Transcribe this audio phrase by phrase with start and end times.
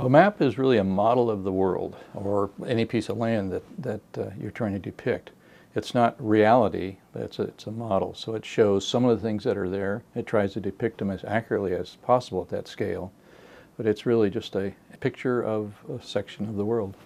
[0.00, 3.64] A map is really a model of the world or any piece of land that,
[3.78, 5.30] that uh, you're trying to depict.
[5.74, 8.14] It's not reality, but it's a, it's a model.
[8.14, 10.04] So it shows some of the things that are there.
[10.14, 13.12] It tries to depict them as accurately as possible at that scale.
[13.76, 16.96] But it's really just a, picture of a section of the world.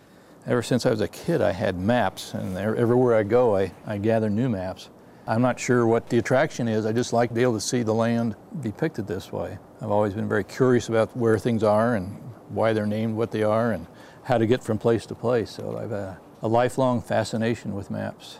[0.47, 3.99] Ever since I was a kid, I had maps, and everywhere I go, I, I
[3.99, 4.89] gather new maps.
[5.27, 6.85] I'm not sure what the attraction is.
[6.85, 9.57] I just like to be able to see the land depicted this way.
[9.81, 12.17] I've always been very curious about where things are and
[12.49, 13.87] why they're named what they are and
[14.25, 15.51] how to get from place to place.
[15.53, 18.39] So I've a, a lifelong fascination with maps.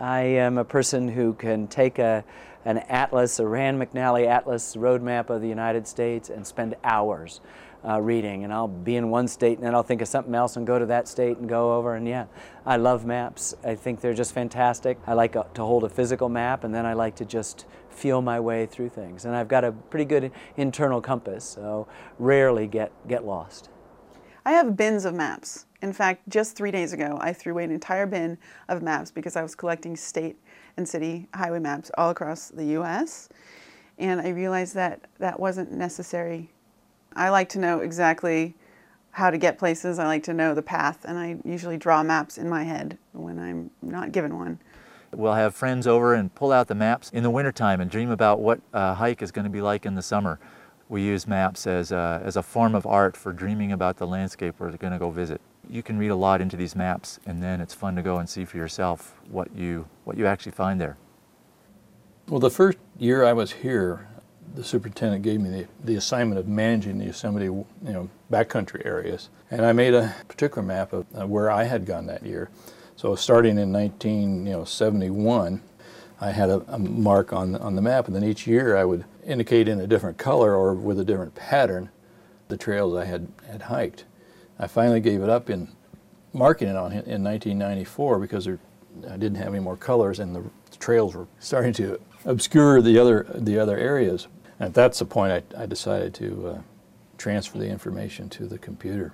[0.00, 2.24] I am a person who can take a,
[2.64, 7.42] an atlas, a Rand McNally Atlas roadmap of the United States and spend hours
[7.86, 8.44] uh, reading.
[8.44, 10.78] And I'll be in one state and then I'll think of something else and go
[10.78, 11.94] to that state and go over.
[11.94, 12.26] And yeah,
[12.64, 13.54] I love maps.
[13.64, 14.98] I think they're just fantastic.
[15.06, 18.22] I like uh, to hold a physical map and then I like to just feel
[18.22, 19.24] my way through things.
[19.24, 21.86] And I've got a pretty good internal compass, so
[22.18, 23.68] rarely get, get lost.
[24.44, 25.66] I have bins of maps.
[25.82, 28.38] In fact, just three days ago, I threw away an entire bin
[28.68, 30.38] of maps because I was collecting state
[30.76, 33.28] and city highway maps all across the US.
[33.98, 36.50] And I realized that that wasn't necessary.
[37.16, 38.54] I like to know exactly
[39.12, 39.98] how to get places.
[39.98, 43.38] I like to know the path, and I usually draw maps in my head when
[43.38, 44.58] I'm not given one.
[45.12, 48.40] We'll have friends over and pull out the maps in the wintertime and dream about
[48.40, 50.40] what a hike is going to be like in the summer.
[50.88, 54.54] We use maps as a, as a form of art for dreaming about the landscape
[54.58, 57.60] we're going to go visit you can read a lot into these maps and then
[57.60, 60.96] it's fun to go and see for yourself what you what you actually find there.
[62.28, 64.08] Well, the first year I was here,
[64.54, 69.28] the superintendent gave me the, the assignment of managing the Yosemite, you know, backcountry areas,
[69.50, 72.50] and I made a particular map of where I had gone that year.
[72.96, 75.62] So starting in 1971,
[76.20, 79.04] I had a, a mark on on the map, and then each year I would
[79.24, 81.90] indicate in a different color or with a different pattern
[82.48, 84.04] the trails I had had hiked.
[84.58, 85.68] I finally gave it up in
[86.32, 88.58] marking it on in 1994 because there,
[89.10, 90.44] I didn't have any more colors and the
[90.78, 94.28] trails were starting to obscure the other the other areas.
[94.62, 96.60] At that's the point I, I decided to uh,
[97.18, 99.12] transfer the information to the computer.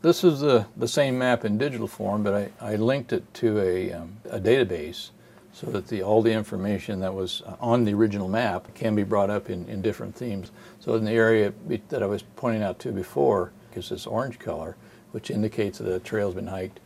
[0.00, 3.60] This is the, the same map in digital form, but I, I linked it to
[3.60, 5.10] a, um, a database
[5.52, 9.28] so that the, all the information that was on the original map can be brought
[9.28, 10.50] up in, in different themes.
[10.80, 11.52] So in the area
[11.90, 14.76] that I was pointing out to before, is this orange color,
[15.12, 16.80] which indicates that the trail's been hiked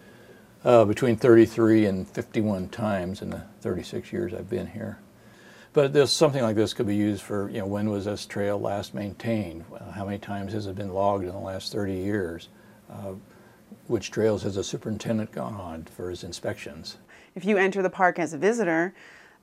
[0.65, 4.99] uh, between 33 and 51 times in the 36 years I've been here.
[5.73, 8.61] But this, something like this could be used for, you know, when was this trail
[8.61, 9.65] last maintained?
[9.95, 12.49] How many times has it been logged in the last 30 years?
[12.91, 13.15] Uh,
[13.87, 16.99] which trails has the superintendent gone on for his inspections?
[17.35, 18.93] If you enter the park as a visitor,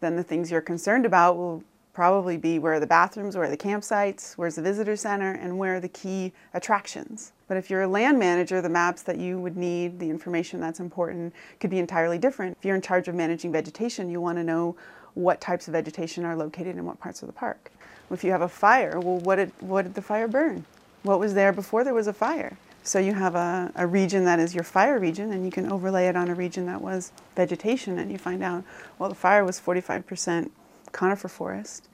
[0.02, 1.64] then the things you're concerned about will
[1.94, 5.58] probably be where are the bathrooms, where are the campsites, where's the visitor center, and
[5.58, 7.34] where are the key attractions.
[7.48, 10.80] But if you're a land manager, the maps that you would need, the information that's
[10.80, 12.56] important, could be entirely different.
[12.60, 14.76] If you're in charge of managing vegetation, you want to know
[15.14, 17.72] what types of vegetation are located in what parts of the park.
[18.12, 20.66] If you have a fire, well, what did, what did the fire burn?
[21.04, 22.58] What was there before there was a fire?
[22.84, 26.08] So you have a, a region that is your fire region, and you can overlay
[26.08, 28.64] it on a region that was vegetation, and you find out,
[28.98, 30.50] well, the fire was 45%
[30.92, 31.88] conifer forest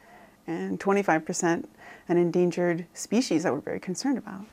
[0.48, 1.66] and 25%
[2.08, 4.46] an endangered species that we're very concerned about.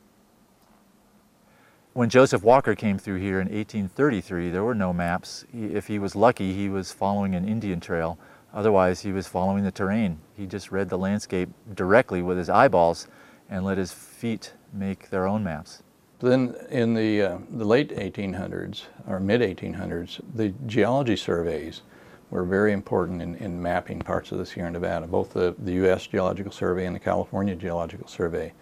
[1.92, 5.44] When Joseph Walker came through here in 1833, there were no maps.
[5.52, 8.18] If he was lucky, he was following an Indian trail.
[8.54, 10.18] Otherwise, he was following the terrain.
[10.34, 13.08] He just read the landscape directly with his eyeballs
[13.48, 15.82] and let his feet make their own maps.
[16.20, 21.82] Then in the, uh, the late 1800s, or mid 1800s, the geology surveys
[22.30, 26.06] were very important in, in mapping parts of the Sierra Nevada, both the, the U.S.
[26.06, 28.52] Geological Survey and the California Geological Survey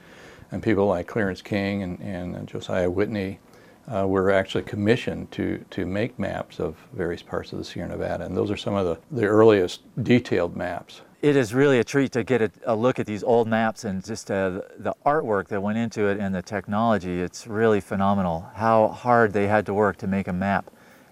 [0.52, 3.38] and people like Clarence King and, and Josiah Whitney
[3.88, 7.88] uh, we were actually commissioned to, to make maps of various parts of the Sierra
[7.88, 11.02] Nevada, and those are some of the, the earliest detailed maps.
[11.22, 14.02] It is really a treat to get a, a look at these old maps and
[14.02, 17.20] just uh, the artwork that went into it and the technology.
[17.20, 20.70] It's really phenomenal how hard they had to work to make a map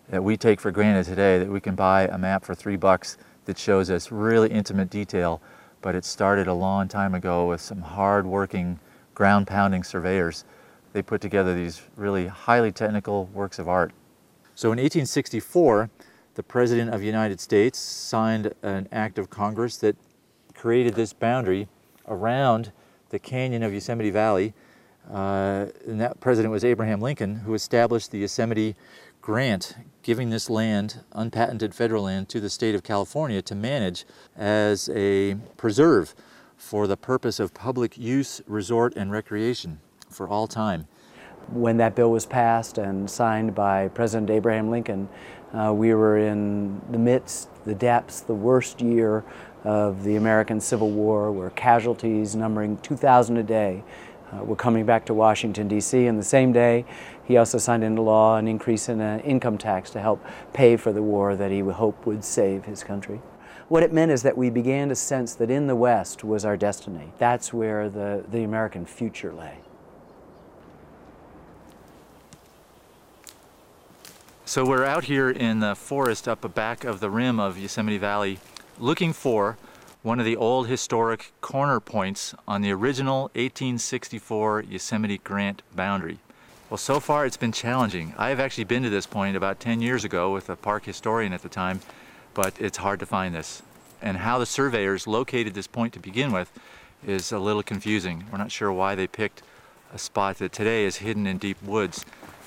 [0.09, 3.19] that we take for granted today, that we can buy a map for three bucks
[3.45, 5.43] that shows us really intimate detail,
[5.83, 8.81] but it started a long time ago with some hard working
[9.15, 10.45] ground pounding surveyors.
[10.93, 13.93] They put together these really highly technical works of art.
[14.55, 15.91] So in 1864,
[16.35, 19.97] the President of the United States signed an act of Congress that
[20.55, 21.69] created this boundary
[22.07, 22.73] around
[23.11, 24.55] the canyon of Yosemite Valley.
[25.11, 28.77] Uh, and that president was Abraham Lincoln, who established the Yosemite
[29.23, 34.05] Grant, giving this land, unpatented federal land, to the state of California to manage
[34.37, 36.15] as a preserve
[36.57, 40.87] for the purpose of public use, resort, and recreation for all time.
[41.51, 45.09] when that bill was passed and signed by President Abraham Lincoln,
[45.55, 49.25] uh, we were in the midst, the depths, the worst year
[49.65, 53.83] of the American Civil War, where casualties numbering 2,000 a day
[54.33, 56.07] uh, were coming back to Washington, D.C.
[56.07, 56.85] And the same day,
[57.25, 60.23] he also signed into law an increase in an income tax to help
[60.53, 63.21] pay for the war that he would hope would save his country.
[63.69, 66.57] What it meant is that we began to sense that in the West was our
[66.57, 67.13] destiny.
[67.19, 69.59] That's where the, the American future lay.
[74.49, 77.99] So we're out here in the forest up the back of the rim of Yosemite
[77.99, 78.39] Valley
[78.79, 79.59] looking for
[80.03, 86.19] one of the old historic corner points on the original 1864 Yosemite Grant boundary.
[86.71, 88.15] Well, so far it's been challenging.
[88.17, 91.35] I have actually been to this point about 10 years ago with a park historian
[91.35, 91.81] at the time,
[92.33, 93.61] but it's hard to find this.
[94.01, 96.51] And how the surveyors located this point to begin with
[97.07, 98.25] is a little confusing.
[98.33, 99.43] We're not sure why they picked
[99.93, 102.07] a spot that today is hidden in deep woods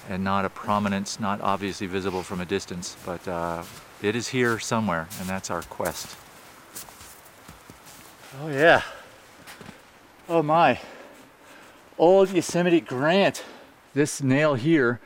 [0.10, 3.64] and not a prominence, not obviously visible from a distance, but uh,
[4.02, 6.16] it is here somewhere, and that's our quest.
[8.42, 8.82] Oh yeah.
[10.28, 10.80] Oh my.
[11.98, 13.44] Old Yosemite Grant.
[13.94, 15.00] This nail here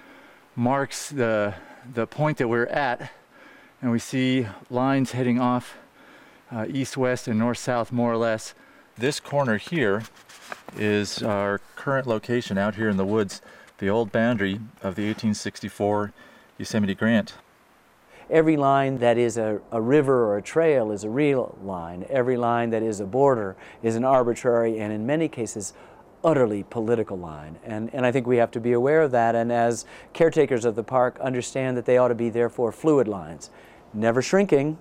[0.56, 1.56] marks the,
[1.94, 3.12] the point that we're at,
[3.82, 5.76] and we see lines heading off
[6.52, 8.54] uh, east-west and north-south more or less.
[8.98, 10.04] This corner here
[10.78, 13.42] is our current location out here in the woods
[13.78, 16.14] the old boundary of the 1864
[16.58, 17.34] Yosemite Grant.
[18.30, 22.06] Every line that is a, a, river or a trail is a real line.
[22.10, 25.74] Every line that is a border is an arbitrary and in many cases
[26.24, 27.60] utterly political line.
[27.64, 30.76] And, and I think we have to be aware of that and as caretakers of
[30.76, 33.52] the park understand that they ought to be therefore fluid lines.
[33.94, 34.80] Never shrinking,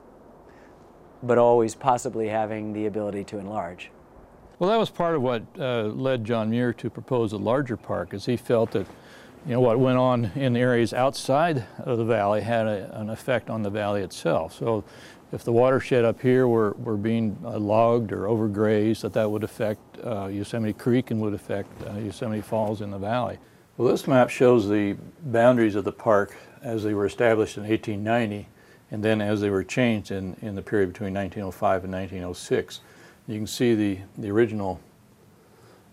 [1.23, 3.91] but always possibly having the ability to enlarge.
[4.65, 8.15] Well, that was part of what uh, led John Muir to propose a larger park,
[8.15, 8.87] as he felt that,
[9.45, 13.11] you know, what went on in the areas outside of the valley had a, an
[13.11, 14.55] effect on the valley itself.
[14.55, 14.83] So,
[15.33, 19.45] if the watershed up here were, were being uh, logged or overgrazed, that that would
[19.45, 23.37] affect uh, Yosemite Creek and would affect uh, Yosemite Falls in the valley.
[23.77, 28.49] Well, this map shows the boundaries of the park as they were established in 1890
[28.91, 32.81] and then as they were changed in, in the period between 1905 and 1906.
[33.27, 34.81] You can see the, the original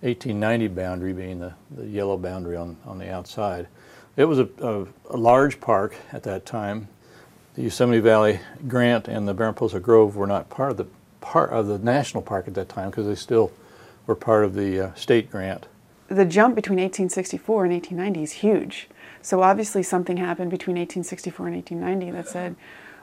[0.02, 3.68] 1890 boundary being the, the yellow boundary on, on the outside.
[4.18, 6.88] It was a, a, a large park at that time.
[7.56, 10.88] The Yosemite Valley Grant and the Mariposa Grove were not part of the
[11.22, 13.52] part of the national park at that time because they still
[14.08, 15.68] were part of the uh, state grant.
[16.08, 18.90] The jump between 1864 and 1890 is huge.
[19.22, 22.56] So obviously something happened between 1864 and 1890 that said,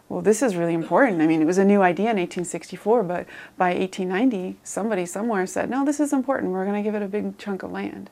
[0.09, 1.21] well, this is really important.
[1.21, 3.27] I mean, it was a new idea in 1864, but
[3.59, 6.53] by 1890, somebody somewhere said, no, this is important.
[6.53, 8.09] We're going to give it a big chunk of land.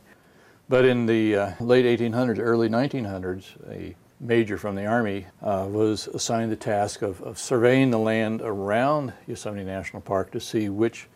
[0.68, 6.08] But in the uh, late 1800s, early 1900s, a major from the Army uh, was
[6.08, 11.06] assigned the task of, of, surveying the land around Yosemite National Park to see which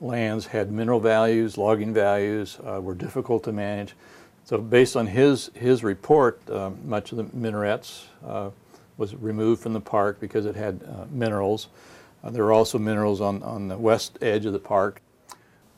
[0.00, 3.94] lands had mineral values, logging values, uh, were difficult to manage.
[4.44, 8.50] So based on his, his report, uh, much of the minarets uh,
[9.02, 11.66] was removed from the park because it had uh, minerals.
[12.22, 15.02] Uh, there were also minerals on, on the west edge of the park.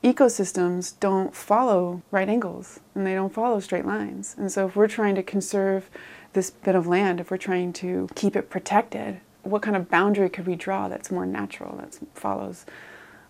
[0.03, 4.37] Ecosystems don't follow right angles and they don't follow straight lines.
[4.39, 5.89] And so if we're trying to conserve
[6.35, 10.29] this bit of land, if we're trying to keep it protected, what kind of boundary
[10.29, 12.67] could we draw that's more natural, that follows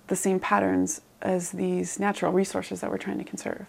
[0.08, 3.66] the same patterns as these natural resources that we're trying to conserve?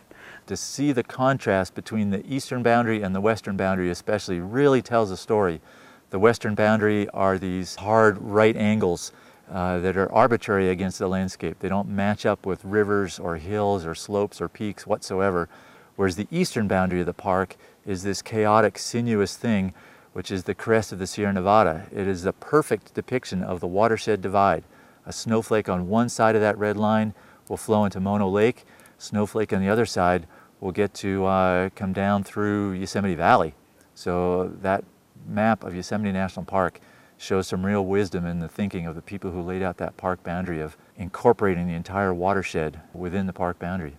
[0.47, 5.11] To see the contrast between the eastern boundary and the western boundary especially really tells
[5.11, 5.61] a story
[6.09, 9.11] the western boundary are these hard right angles
[9.51, 11.59] uh, that are arbitrary against the landscape.
[11.59, 15.49] They don't match up with rivers or hills or slopes or peaks whatsoever.
[15.95, 19.73] Whereas the eastern boundary of the park is this chaotic, sinuous thing,
[20.13, 21.87] which is the crest of the Sierra Nevada.
[21.91, 24.63] It is the perfect depiction of the watershed divide.
[25.05, 27.13] A snowflake on one side of that red line
[27.47, 28.65] will flow into Mono Lake.
[28.97, 30.25] Snowflake on the other side
[30.59, 33.53] will get to uh, come down through Yosemite Valley.
[33.93, 34.83] So that
[35.27, 36.79] map of Yosemite National Park
[37.17, 40.23] shows some real wisdom in the thinking of the people who laid out that park
[40.23, 43.97] boundary of incorporating the entire watershed within the park boundary.